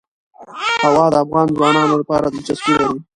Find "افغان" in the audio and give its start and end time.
1.25-1.47